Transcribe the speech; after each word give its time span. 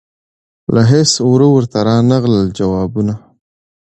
له 0.73 0.81
هیڅ 0.91 1.11
وره 1.29 1.47
ورته 1.55 1.77
رانغلل 1.87 2.47
جوابونه 2.57 3.13